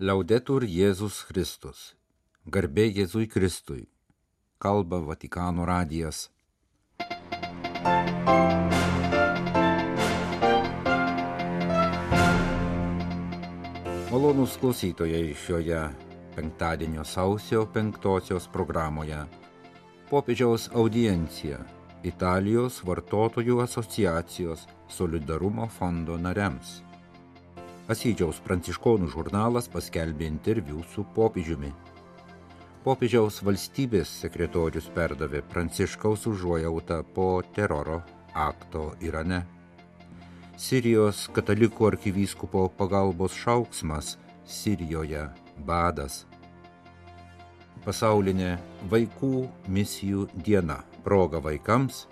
[0.00, 1.92] Liaudetur Jėzus Kristus.
[2.48, 3.82] Garbė Jėzui Kristui.
[4.58, 6.30] Kalba Vatikano radijas.
[14.08, 15.82] Malonūs klausytojai šioje
[16.38, 19.20] penktadienio sausio penktosios programoje.
[20.08, 21.60] Popiežiaus audiencija
[22.02, 26.80] Italijos vartotojų asociacijos solidarumo fondo nariams.
[27.90, 31.72] Asydžiaus pranciškonų žurnalas paskelbė interviu su popiežiumi.
[32.84, 37.26] Popiežiaus valstybės sekretorius perdavė pranciškaus užuojautą po
[37.56, 37.98] teroro
[38.38, 39.42] akto Irane.
[40.56, 45.26] Sirijos katalikų arkivyskupo pagalbos šauksmas Sirijoje
[45.66, 46.22] badas.
[47.82, 48.56] Pasaulinė
[48.90, 52.06] vaikų misijų diena proga vaikams,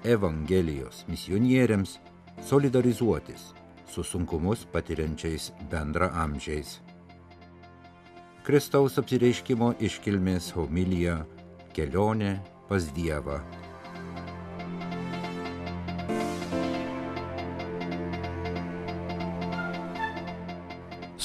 [0.00, 1.98] Evangelijos misionieriams
[2.48, 3.50] solidarizuotis
[3.90, 6.78] su sunkumus patiriančiais bendra amžiais.
[8.46, 11.20] Kristaus apsireiškimo iškilmės homilija
[11.74, 13.40] kelionė pas Dievą.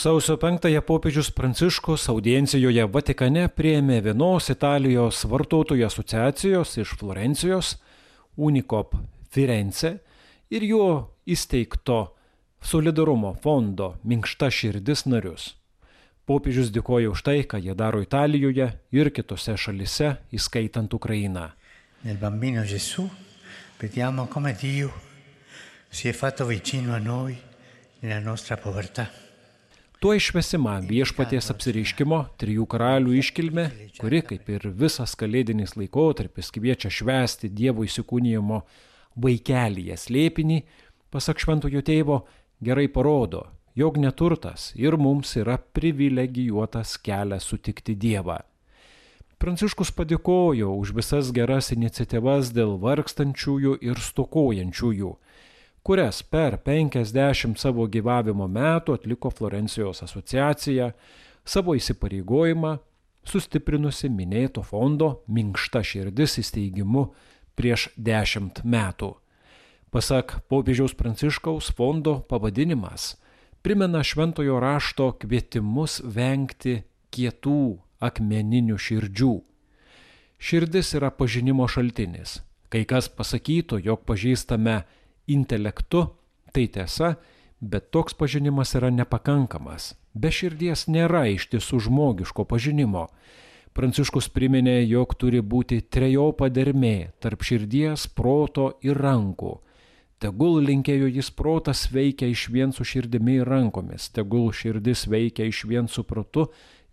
[0.06, 7.72] Sausio 5-ąją popiežius Pranciškus audiencijoje Vatikane prieėmė vienos Italijos vartotojų asociacijos iš Florencijos,
[8.38, 8.94] Unicop
[9.34, 9.95] Firenze
[10.53, 10.90] ir jo
[11.25, 12.15] įsteigto
[12.66, 15.54] solidarumo fondo Minkšta širdis narius.
[16.26, 21.52] Popiežius dėkoja už tai, ką jie daro Italijoje ir kitose šalise, įskaitant Ukrainą.
[22.02, 23.06] Nel bambino Gesù
[23.82, 24.90] vediamo come Dio
[25.90, 27.38] si è fatto vicino a noi
[28.00, 29.06] nella nostra povertà.
[30.02, 33.66] Tuo išvesima viešpaties apsireiškimo trijų karalių iškilme,
[34.02, 38.60] kuri, kaip ir visas kalėdinis laikotarpis, kviečia švęsti Dievo įsikūnijimo
[39.22, 40.60] vaikelyje slėpinį,
[41.14, 42.20] pasak šventojo tėvo,
[42.61, 48.39] gerai parodo, jog neturtas ir mums yra privilegijuotas kelias sutikti Dievą.
[49.36, 55.12] Pranciškus padėkojo už visas geras iniciatyvas dėl vargstančiųjų ir stokojančiųjų,
[55.85, 60.94] kurias per 50 savo gyvavimo metų atliko Florencijos asociacija,
[61.46, 62.78] savo įsipareigojimą
[63.28, 67.06] sustiprinusi minėto fondo minkšta širdis įsteigimu
[67.59, 69.12] prieš 10 metų.
[69.95, 73.13] Pasak popiežiaus pranciškaus fondo pavadinimas
[73.63, 76.73] primena šventojo rašto kvietimus vengti
[77.16, 77.61] kietų
[78.03, 79.31] akmeninių širdžių.
[80.35, 82.41] Širdis yra pažinimo šaltinis.
[82.67, 84.81] Kai kas pasakytų, jog pažįstame
[85.31, 86.03] intelektu,
[86.51, 87.16] tai tiesa,
[87.63, 89.94] bet toks pažinimas yra nepakankamas.
[90.12, 93.07] Be širdies nėra iš tiesų žmogiško pažinimo.
[93.72, 99.62] Pranciškus priminė, jog turi būti trejopa dermė tarp širdies, proto ir rankų.
[100.25, 105.59] Tegul linkėjo jis protas veikia iš vien su širdimi ir rankomis, tegul širdis veikia iš
[105.69, 106.47] vien su protu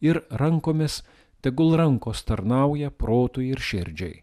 [0.05, 0.99] ir rankomis,
[1.41, 4.19] tegul rankos tarnauja protui ir širdžiai.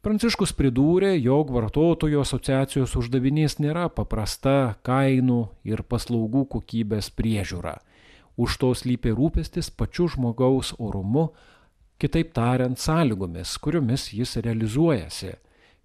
[0.00, 7.74] Pranciškus pridūrė, jog vartotojų asociacijos uždavinys nėra paprasta kainų ir paslaugų kokybės priežiūra.
[8.40, 11.26] Už to slypi rūpestis pačiu žmogaus orumu,
[12.00, 15.34] kitaip tariant, sąlygomis, kuriomis jis realizuojasi.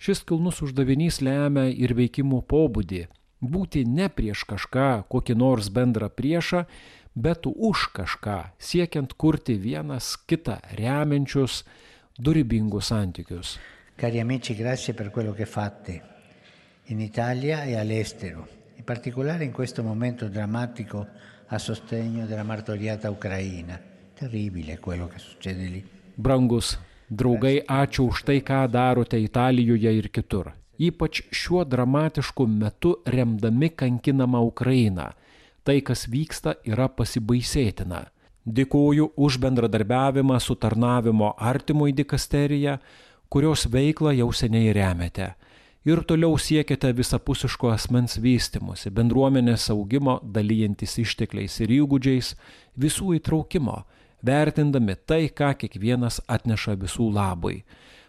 [0.04, 3.06] Šis kilnus uždavinys lemia ir veikimo pobūdį-
[3.54, 6.66] būti ne prieš kažką, kokį nors bendrą priešą,
[7.16, 11.64] bet už kažką, siekiant kurti vienas kitą remiančius,
[12.20, 13.58] durybingus santykius.
[13.96, 16.02] Cari amici, grazie per quello che fate
[16.88, 21.08] in Italia e all'estero, in particolare in questo momento drammatico
[21.48, 23.80] a sostegno della martoriata Ucraina.
[24.14, 25.90] Terribile quello che succede lì.
[26.14, 30.54] Brangus draugai, ačiū už tai, ką darote Italijoje ir kitur.
[30.80, 35.12] Ypač šiuo dramatišku metu remdami kankinamą Ukrainą.
[35.64, 38.10] Tai, kas vyksta, yra pasibaisėtina.
[38.44, 42.80] Dėkuoju už bendradarbiavimą su tarnavimo artimui dikasterija,
[43.30, 45.34] kurios veiklą jau seniai remiate.
[45.84, 52.30] Ir toliau siekiate visapusiško asmens vystimusi, bendruomenės augimo, dalyjantis ištekliais ir įgūdžiais,
[52.80, 53.82] visų įtraukimo,
[54.24, 57.64] vertindami tai, ką kiekvienas atneša visų labui,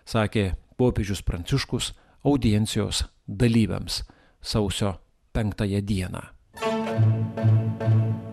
[0.06, 1.92] sakė popiežius Pranciškus
[2.24, 4.02] audiencijos dalyviams
[4.40, 4.94] sausio
[5.32, 6.22] penktąją dieną.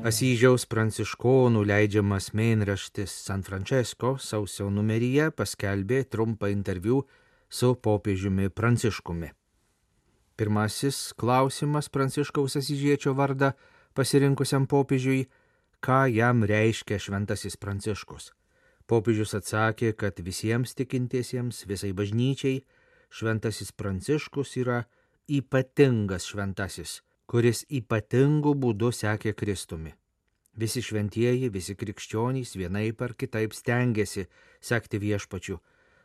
[0.01, 7.04] Asyžiaus pranciškonų leidžiamas mėnraštis San Francesco sausio numeryje paskelbė trumpą interviu
[7.50, 9.30] su popiežiumi Pranciškumi.
[10.36, 13.51] Pirmasis klausimas Pranciškaus Asyžiečio vardą
[13.94, 15.28] pasirinkusiam popiežiui-
[15.81, 18.31] ką jam reiškia šventasis Pranciškus.
[18.88, 22.63] Popiežius atsakė, kad visiems tikintiesiems, visai bažnyčiai,
[23.10, 24.83] šventasis Pranciškus yra
[25.31, 27.00] ypatingas šventasis
[27.31, 29.94] kuris ypatingu būdu sekė Kristumi.
[30.62, 34.25] Visi šventieji, visi krikščionys vienaip ar kitaip stengiasi
[34.60, 35.62] sekti viešpačiu,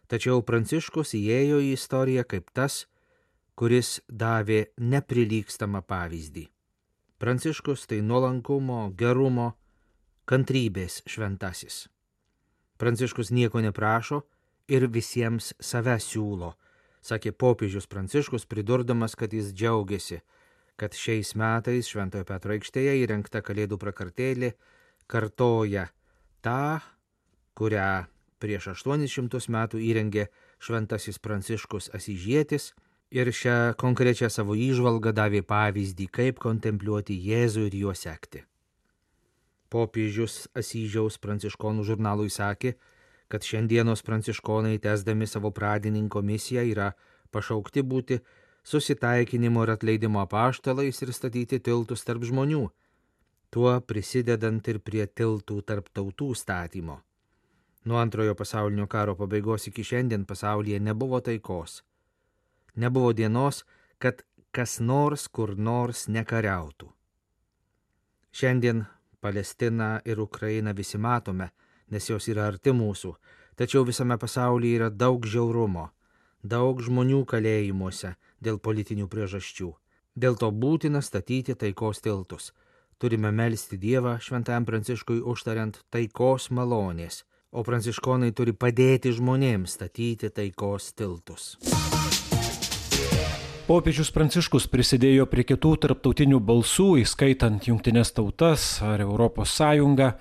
[0.06, 2.84] tačiau Pranciškus įėjo į istoriją kaip tas,
[3.58, 6.46] kuris davė neprilykstamą pavyzdį.
[7.18, 9.48] Pranciškus tai nuolankumo, gerumo,
[10.26, 11.86] kantrybės šventasis.
[12.76, 14.24] Pranciškus nieko neprašo
[14.68, 16.54] ir visiems save siūlo,
[17.06, 20.20] sakė popiežius Pranciškus, pridurdamas, kad jis džiaugiasi,
[20.76, 24.52] kad šiais metais Šventojo Petro aikštėje įrengta Kalėdų prakartėlė
[25.08, 25.86] kartoja
[26.44, 26.82] tą,
[27.56, 28.06] kurią
[28.42, 30.26] prieš 800 metų įrengė
[30.60, 32.72] Šventasis Pranciškus Asižėtis
[33.14, 38.42] ir šią konkrečią savo įžvalgą davė pavyzdį, kaip kontempliuoti Jėzų ir juo sekti.
[39.70, 42.76] Popiežius Asyžiaus pranciškonų žurnalui sakė,
[43.28, 46.92] kad šiandienos pranciškonai, tesdami savo pradininko misiją, yra
[47.34, 48.20] pašaukti būti
[48.66, 52.62] susitaikinimo ir atleidimo apaštalais ir statyti tiltus tarp žmonių,
[53.50, 57.00] tuo prisidedant ir prie tiltų tarp tautų statymo.
[57.86, 61.82] Nuo antrojo pasaulinio karo pabaigos iki šiandien pasaulyje nebuvo taikos.
[62.74, 63.62] Nebuvo dienos,
[63.98, 66.90] kad kas nors kur nors nekariautų.
[68.34, 68.82] Šiandien
[69.20, 71.50] Palestiną ir Ukrainą visi matome,
[71.90, 73.14] nes jos yra arti mūsų,
[73.56, 75.88] tačiau visame pasaulyje yra daug žiaurumo,
[76.42, 79.72] daug žmonių kalėjimuose dėl politinių priežasčių.
[80.16, 82.52] Dėl to būtina statyti taikos tiltus.
[82.96, 90.94] Turime melstį Dievą šventajam Pranciškui užtariant taikos malonės, o pranciškonai turi padėti žmonėms statyti taikos
[90.96, 91.56] tiltus.
[93.66, 100.12] Popiežius Pranciškus prisidėjo prie kitų tarptautinių balsų, įskaitant Junktinės tautas ar Europos Sąjungą,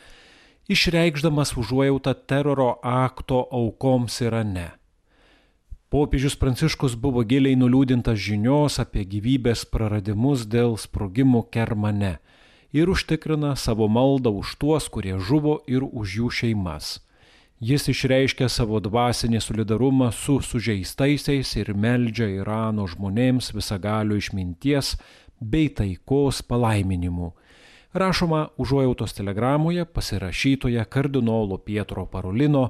[0.65, 4.71] išreikšdamas užuojautą teroro akto aukoms Irane.
[5.93, 12.15] Popiežius Pranciškus buvo giliai nuliūdintas žinios apie gyvybės praradimus dėl sprogimų Kermane
[12.73, 16.95] ir užtikrina savo maldą už tuos, kurie žuvo ir už jų šeimas.
[17.65, 24.91] Jis išreiškia savo dvasinį solidarumą su sužeistaisiais ir meldžia Irano žmonėms visagalių išminties
[25.39, 27.31] bei taikos palaiminimų.
[27.95, 32.67] Rašoma užuojautos telegramoje pasirašytoje kardinolo Pietro Parolino,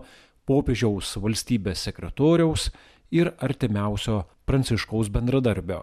[0.48, 2.70] popiežiaus valstybės sekretoriaus
[3.12, 5.82] ir artimiausio pranciškaus bendradarbio.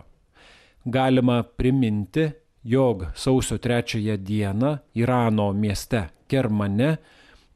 [0.86, 2.30] Galima priminti,
[2.64, 6.96] jog sausio trečiąją dieną Irano mieste Kermane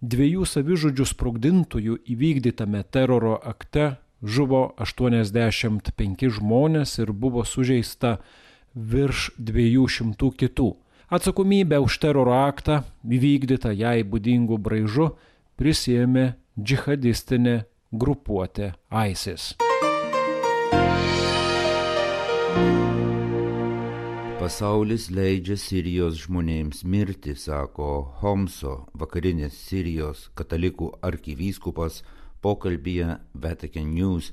[0.00, 8.19] dviejų savižudžių sprogdintojų įvykdytame teroro akte žuvo 85 žmonės ir buvo sužeista
[8.75, 10.75] virš 200 kitų.
[11.06, 15.12] Atsakomybę už teroro aktą įvykdytą jai būdingų braižų
[15.56, 17.62] prisėmė džihadistinė
[17.93, 19.54] grupuotė ISIS.
[24.46, 27.87] Pasaulis leidžia Sirijos žmonėms mirti, sako
[28.20, 31.96] Homso vakarinės Sirijos katalikų arkivyskupas
[32.46, 34.28] pokalbėje Vatican News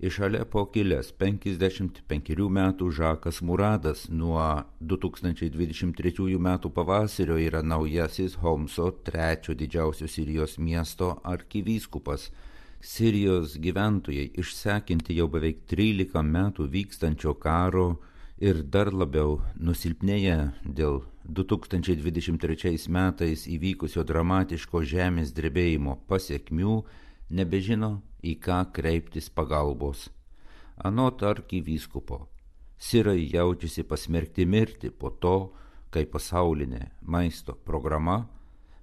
[0.00, 4.40] iš Alepo kilęs 55 metų Žakas Muradas nuo
[4.80, 12.30] 2023 metų pavasario yra naujasis Homso trečio didžiausio Sirijos miesto arkivyskupas.
[12.80, 17.90] Sirijos gyventojai išsekinti jau beveik 13 metų vykstančio karo
[18.38, 21.00] ir dar labiau nusilpnėję dėl
[21.38, 26.76] 2023 metais įvykusio dramatiško žemės drebėjimo pasiekmių,
[27.30, 30.08] nebežino, į ką kreiptis pagalbos.
[30.78, 32.26] Anot arkivyskupo,
[32.78, 35.52] sirai jaučiasi pasmerkti mirti po to,
[35.90, 38.22] kai pasaulinė maisto programa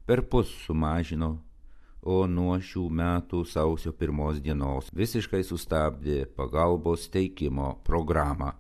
[0.06, 1.36] per pus sumažino
[2.06, 8.54] o nuo šių metų sausio pirmos dienos visiškai sustabdė pagalbos teikimo programą.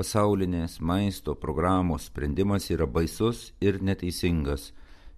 [0.00, 4.70] Pasaulinės maisto programos sprendimas yra baisus ir neteisingas.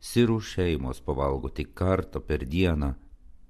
[0.02, 2.88] Sirų šeimos pavalgo tik kartą per dieną.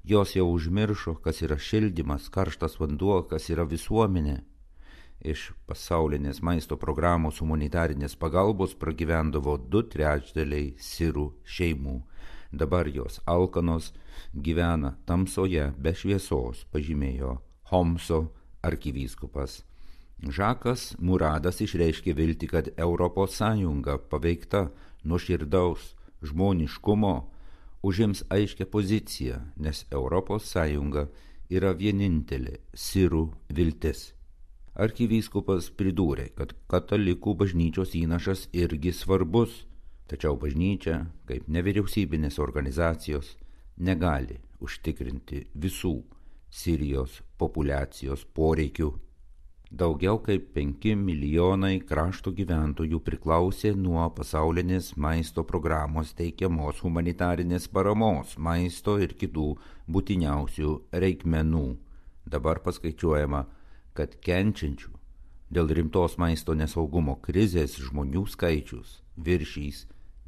[0.04, 4.42] Jos jau užmiršo, kas yra šildymas, karštas vanduo, kas yra visuomenė.
[5.24, 11.96] Iš pasaulinės maisto programos humanitarinės pagalbos pragyvendavo du trečdaliai sirų šeimų
[12.52, 13.94] dabar jos alkanos
[14.34, 17.38] gyvena tamsoje be šviesos, pažymėjo
[17.72, 18.26] Homso
[18.60, 19.62] arkivyskupas.
[20.22, 23.40] Žakas Muradas išreiškė vilti, kad ES
[24.10, 24.70] paveikta
[25.04, 27.14] nuoširdaus žmoniškumo
[27.82, 30.54] užims aiškę poziciją, nes ES
[31.52, 34.12] yra vienintelė sirų viltis.
[34.74, 39.66] Arkivyskupas pridūrė, kad katalikų bažnyčios įnašas irgi svarbus
[40.12, 43.30] Tačiau bažnyčia, kaip nevyriausybinės organizacijos,
[43.80, 45.94] negali užtikrinti visų
[46.52, 48.90] Sirijos populacijos poreikių.
[49.72, 58.98] Daugiau kaip 5 milijonai krašto gyventojų priklausė nuo pasaulinės maisto programos teikiamos humanitarinės paramos, maisto
[59.00, 59.46] ir kitų
[59.88, 61.62] būtiniausių reikmenų.
[62.34, 63.40] Dabar paskaičiuojama,
[63.96, 64.92] kad kenčiančių
[65.48, 69.86] dėl rimtos maisto nesaugumo krizės žmonių skaičius viršys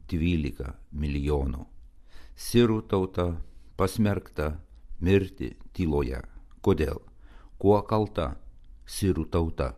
[0.08, 0.70] 12
[1.02, 1.66] milijonų.
[2.32, 3.26] Sirų tauta
[3.76, 4.54] pasmerkta
[5.04, 6.22] mirti tyloje.
[6.64, 7.04] Kodėl?
[7.60, 8.30] Kuo kalta
[8.86, 9.74] sirų tauta?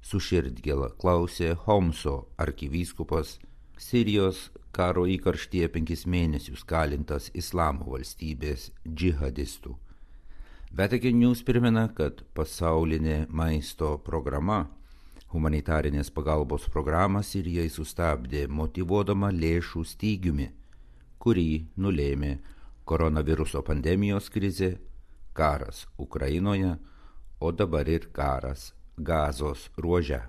[0.00, 3.38] Su širdgėla klausė Homso arkivyskupas
[3.78, 9.76] Sirijos karo įkarštyje penkis mėnesius kalintas Islamo valstybės džihadistų.
[10.72, 14.66] Vatican News primena, kad pasaulinė maisto programa
[15.32, 20.48] humanitarinės pagalbos programą Sirijai sustabdė motivuodama lėšų stygiumi,
[21.20, 22.38] kurį nulėmė
[22.88, 24.76] koronaviruso pandemijos krizė,
[25.36, 26.76] karas Ukrainoje,
[27.40, 30.20] o dabar ir karas Gazos ruože.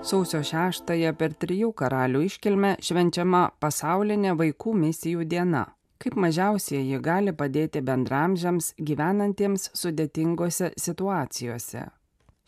[0.00, 5.66] Sausio 6-ąją per trijų karalių iškilmę švenčiama pasaulinė vaikų misijų diena.
[6.00, 11.82] Kaip mažiausieji gali padėti bendramžiams gyvenantiems sudėtingose situacijose.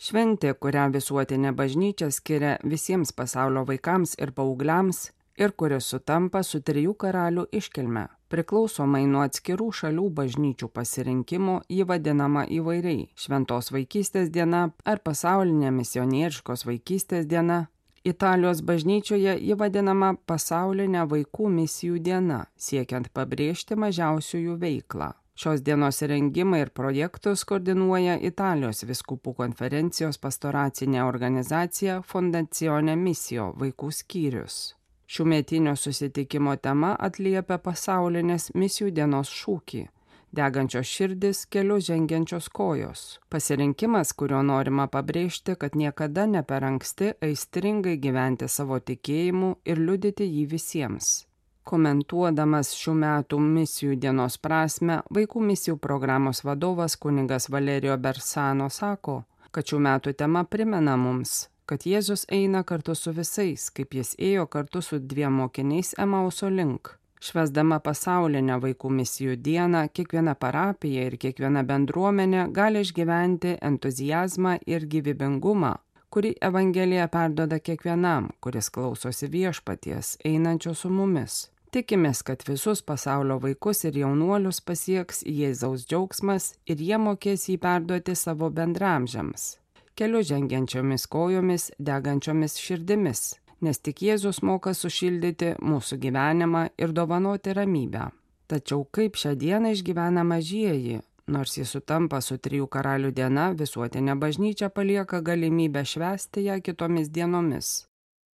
[0.00, 6.96] Šventė, kurią visuotinė bažnyčia skiria visiems pasaulio vaikams ir paaugliams ir kuris sutampa su trijų
[7.04, 8.08] karalių iškilme.
[8.32, 16.64] Priklausomai nuo atskirų šalių bažnyčių pasirinkimo jį vadinama įvairiai- šventos vaikystės diena ar pasaulinė misionieriškos
[16.64, 17.66] vaikystės diena.
[18.04, 25.12] Italijos bažnyčioje ji vadinama pasaulinė vaikų misijų diena, siekiant pabrėžti mažiausiųjų veiklą.
[25.36, 34.74] Šios dienos rengimą ir projektus koordinuoja Italijos viskupų konferencijos pastoracinė organizacija Fondacione Misijo vaikų skyrius.
[35.12, 39.80] Šiųmetinio susitikimo tema atliepia pasaulinės misijų dienos šūkį-
[40.38, 43.02] degančios širdis, keliu žengiančios kojos.
[43.28, 50.24] Pasirinkimas, kuriuo norima pabrėžti, kad niekada ne per anksti aistringai gyventi savo tikėjimu ir liudyti
[50.24, 51.26] jį visiems.
[51.64, 59.64] Komentuodamas šių metų misijų dienos prasme, vaikų misijų programos vadovas kuningas Valerijo Bersano sako, kad
[59.64, 64.82] šių metų tema primena mums, kad Jėzus eina kartu su visais, kaip jis ėjo kartu
[64.84, 66.90] su dviem mokiniais Emauso link.
[67.22, 75.70] Švesdama pasaulinę vaikų misijų dieną, kiekviena parapija ir kiekviena bendruomenė gali išgyventi entuzijazmą ir gyvybingumą,
[76.12, 81.46] kurį Evangelija perdoda kiekvienam, kuris klausosi viešpaties, einančio su mumis.
[81.72, 88.18] Tikimės, kad visus pasaulio vaikus ir jaunuolius pasieks Jėzaus džiaugsmas ir jie mokės jį perduoti
[88.26, 89.54] savo bendramžiams
[89.94, 93.22] keliu žengiančiomis kojomis, degančiomis širdimis,
[93.60, 98.10] nes tik Jėzus moka sušildyti mūsų gyvenimą ir dovanoti ramybę.
[98.50, 104.68] Tačiau kaip šią dieną išgyvena mažieji, nors jis sutampa su trijų karalių diena, visuotinė bažnyčia
[104.68, 107.86] palieka galimybę švęsti ją kitomis dienomis.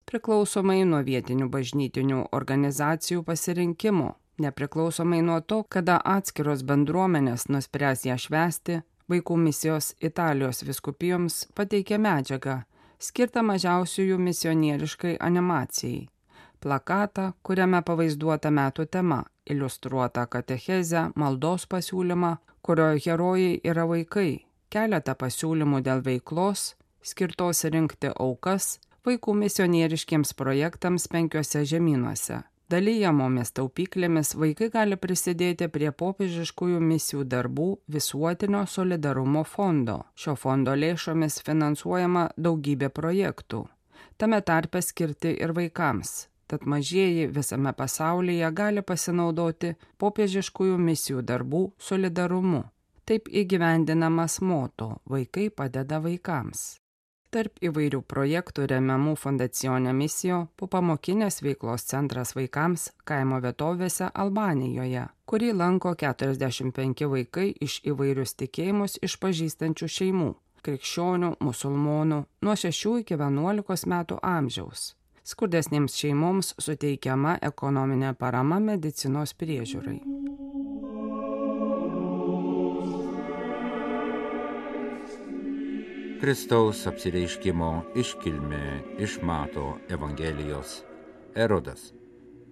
[0.09, 4.09] Priklausomai nuo vietinių bažnytinių organizacijų pasirinkimų,
[4.41, 12.59] nepriklausomai nuo to, kada atskiros bendruomenės nuspręs ją švęsti, Vaikų misijos Italijos viskupijoms pateikė medžiagą,
[13.01, 16.09] skirtą mažiausiųjų misionieriškai animacijai.
[16.61, 25.81] Plakatą, kuriame pavaizduota metų tema, iliustruota katechezę, maldos pasiūlymą, kurio herojai yra vaikai, keletą pasiūlymų
[25.87, 28.77] dėl veiklos, skirtos rinkti aukas
[29.09, 38.67] vaikų misionieriškiems projektams penkiose žemynuose Dalyjamomis taupyklėmis vaikai gali prisidėti prie popiežiškųjų misijų darbų visuotinio
[38.69, 40.03] solidarumo fondo.
[40.13, 43.63] Šio fondo lėšomis finansuojama daugybė projektų,
[44.21, 46.27] tame tarpe skirti ir vaikams.
[46.49, 49.73] Tad mažieji visame pasaulyje gali pasinaudoti
[50.05, 52.67] popiežiškųjų misijų darbų solidarumu.
[53.09, 56.81] Taip įgyvendinamas moto- vaikai padeda vaikams.
[57.29, 65.93] Tarp įvairių projektų remiamų Fondacione misijo popamokinės veiklos centras vaikams kaimo vietovėse Albanijoje, kurį lanko
[65.93, 70.31] 45 vaikai iš įvairius tikėjimus išpažįstančių šeimų-
[70.65, 74.95] krikščionių, musulmonų nuo 6 iki 11 metų amžiaus.
[75.29, 80.01] Skurdesnėms šeimoms suteikiama ekonominė parama medicinos priežiūrai.
[86.19, 88.63] Kristaus apsireiškimo iškilmė
[89.05, 90.81] iš Mato Evangelijos.
[91.39, 91.93] Erodas,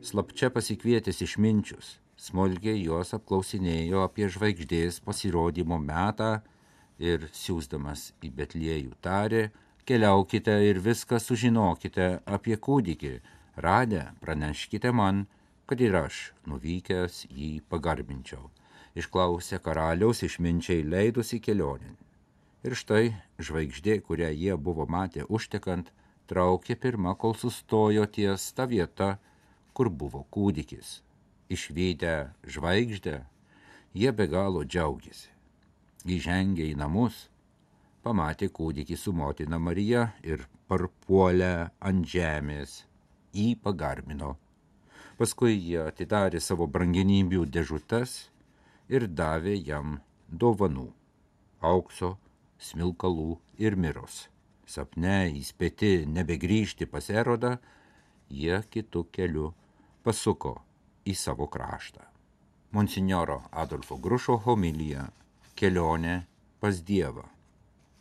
[0.06, 6.30] slapčia pasikvietęs išminčius, smulkiai juos apklausinėjo apie žvaigždės pasirodymo metą
[7.02, 9.42] ir siūsdamas į Betliejų tarė,
[9.82, 12.08] keliaukite ir viską sužinokite
[12.38, 13.14] apie kūdikį,
[13.66, 15.26] radę praneškite man,
[15.66, 18.46] kad ir aš nuvykęs jį pagarbinčiau.
[18.94, 21.98] Išklausė karaliaus išminčiai leidusi kelionin
[22.66, 25.92] Ir štai žvaigždė, kurią jie buvo matę užtekant,
[26.26, 29.16] traukė pirmą, kol sustojo ties ta vieta,
[29.70, 31.00] kur buvo kūdikis.
[31.46, 33.20] Išvykę žvaigždę,
[33.94, 35.30] jie be galo džiaugiasi.
[36.16, 37.28] Įžengė į namus,
[38.02, 42.80] pamatė kūdikį su motina Marija ir parpuolę ant žemės,
[43.30, 44.34] jį pagarbino.
[45.16, 48.18] Paskui jie atidarė savo brangenybių dėžutes
[48.90, 50.90] ir davė jam dovanų-
[51.72, 52.16] aukso,
[52.62, 54.26] smilkalų ir miros.
[54.66, 57.56] Sapne įspėti nebegrįžti pas erodą,
[58.28, 59.52] jie kitų kelių
[60.02, 60.56] pasuko
[61.06, 62.02] į savo kraštą.
[62.74, 65.06] Monsignoro Adolfo Grušo homilija-
[65.58, 66.26] kelionė
[66.60, 67.24] pas Dievą.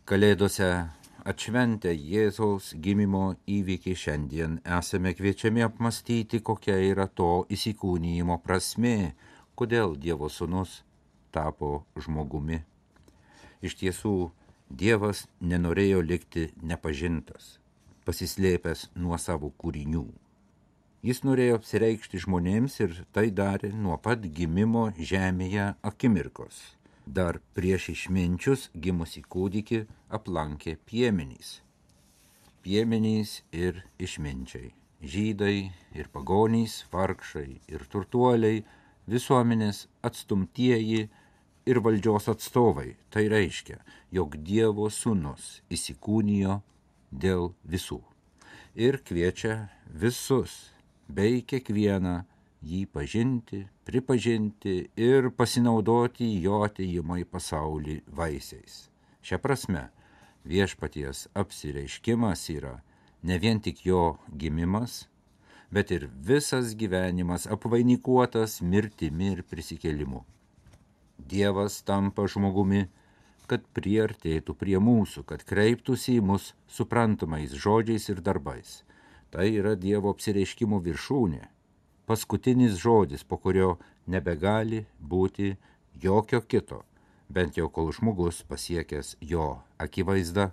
[0.05, 0.89] Kalėdose
[1.25, 9.13] atšventę Jėzaus gimimo įvykį šiandien esame kviečiami apmastyti, kokia yra to įsikūnyjimo prasme,
[9.55, 10.81] kodėl Dievo sūnus
[11.31, 12.61] tapo žmogumi.
[13.65, 14.31] Iš tiesų,
[14.69, 17.59] Dievas nenorėjo likti nepažintas,
[18.05, 20.07] pasislėpęs nuo savo kūrinių.
[21.05, 26.57] Jis norėjo apsireikšti žmonėms ir tai darė nuo pat gimimo žemėje akimirkos.
[27.05, 29.83] Dar prieš išminčius gimusi kūdikį
[30.17, 31.59] aplankė piemenys.
[32.65, 34.71] Piemenys ir išminčiai.
[35.05, 38.63] Žydai ir pagonys, vargšai ir turtuoliai,
[39.05, 41.05] visuomenės atstumtieji
[41.65, 42.95] ir valdžios atstovai.
[43.09, 43.79] Tai reiškia,
[44.13, 46.59] jog Dievo sūnus įsikūnijo
[47.11, 48.01] dėl visų.
[48.75, 50.71] Ir kviečia visus
[51.07, 52.23] bei kiekvieną
[52.65, 58.87] jį pažinti, pripažinti ir pasinaudoti jo atėjimo į pasaulį vaisiais.
[59.25, 59.87] Šia prasme,
[60.45, 62.79] viešpaties apsireiškimas yra
[63.25, 65.05] ne vien tik jo gimimas,
[65.71, 70.23] bet ir visas gyvenimas apvainikuotas mirtimi ir prisikėlimu.
[71.17, 72.85] Dievas tampa žmogumi,
[73.47, 78.81] kad priartėtų prie mūsų, kad kreiptųsi į mus suprantamais žodžiais ir darbais.
[79.31, 81.43] Tai yra Dievo apsireiškimo viršūnė,
[82.09, 83.75] paskutinis žodis, po kurio
[84.07, 85.55] nebegali būti
[86.01, 86.83] jokio kito,
[87.29, 89.47] bent jau kol žmogus pasiekęs jo
[89.81, 90.51] akivaizdą,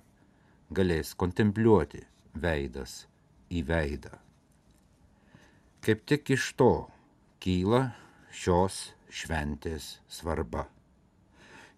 [0.72, 3.04] galės kontempliuoti veidas
[3.52, 4.16] į veidą.
[5.82, 6.72] Kaip tik iš to
[7.42, 7.90] kyla
[8.32, 10.66] šios šventės svarba.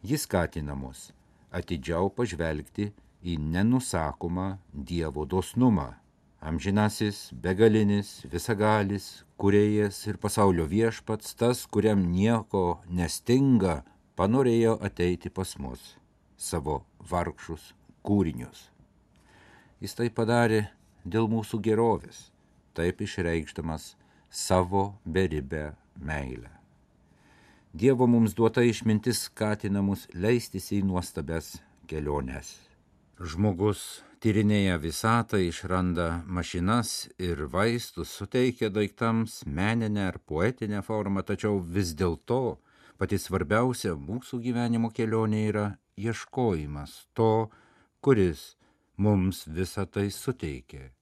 [0.04, 1.08] Jis skatina mus
[1.54, 2.90] atidžiau pažvelgti
[3.24, 5.94] į nenusakomą Dievo dosnumą.
[6.44, 13.78] Amžinasis, begalinis, visagalis, kuriejas ir pasaulio viešpats, tas, kuriam nieko nestinga,
[14.18, 15.94] panorėjo ateiti pas mus,
[16.36, 17.70] savo vargšus
[18.04, 18.68] kūrinius.
[19.80, 20.66] Jis tai padarė
[21.04, 22.28] dėl mūsų gerovės,
[22.76, 23.94] taip išreikšdamas
[24.28, 26.63] savo beribę meilę.
[27.74, 31.48] Dievo mums duota išmintis skatina mus leistis į nuostabes
[31.90, 32.52] keliones.
[33.18, 33.80] Žmogus
[34.22, 36.06] tyrinėja visatą, išranda
[36.38, 42.60] mašinas ir vaistus, suteikia daiktams meninę ar poetinę formą, tačiau vis dėlto
[42.94, 47.48] pati svarbiausia mūsų gyvenimo kelionė yra ieškojimas to,
[47.98, 48.52] kuris
[49.02, 50.92] mums visą tai suteikia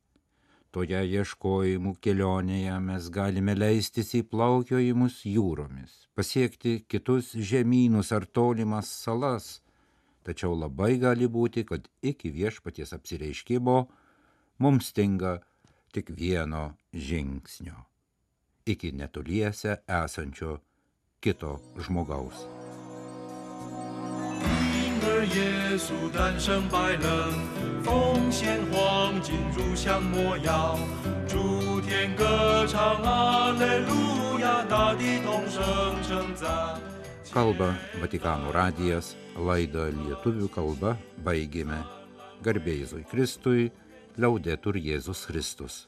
[0.72, 9.58] Toje ieškojimų kelionėje mes galime leistis į plaukiojimus jūromis, pasiekti kitus žemynus ar tolimas salas,
[10.24, 13.76] tačiau labai gali būti, kad iki viešpaties apsireiškimo
[14.64, 15.36] mums stinga
[15.92, 17.84] tik vieno žingsnio-
[18.72, 20.58] iki netoliese esančio
[21.20, 22.61] kito žmogaus.
[25.35, 27.33] 耶稣诞生白冷，
[27.83, 30.77] 奉献黄金入香魔药，
[31.27, 35.63] 诸天歌唱阿雷路亚，大地同声
[36.03, 36.79] 称赞。
[37.33, 41.83] Kalba Vatikano radijas, laidą lietuvių kalba baigėme.
[42.41, 43.71] Garbėjai Kristui,
[44.17, 45.87] liaudetur Jėzus Kristus.